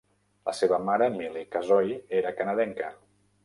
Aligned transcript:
La 0.49 0.53
seva 0.59 0.79
mare, 0.87 1.11
Milli 1.19 1.45
Kasoy, 1.57 1.95
era 2.23 2.35
canadenca. 2.41 2.95